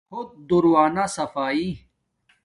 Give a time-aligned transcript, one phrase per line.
[0.11, 1.69] ہوہت دوݵ نہ صفایݵ